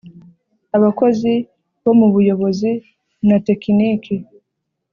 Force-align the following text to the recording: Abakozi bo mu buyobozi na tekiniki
Abakozi 0.77 1.31
bo 1.83 1.91
mu 1.99 2.07
buyobozi 2.13 2.71
na 3.27 3.37
tekiniki 3.47 4.15